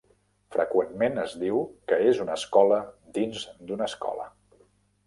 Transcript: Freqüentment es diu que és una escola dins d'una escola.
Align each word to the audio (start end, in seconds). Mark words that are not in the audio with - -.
Freqüentment 0.55 1.21
es 1.25 1.35
diu 1.43 1.61
que 1.91 2.01
és 2.13 2.23
una 2.27 2.39
escola 2.41 2.81
dins 3.21 3.47
d'una 3.71 3.93
escola. 3.93 4.29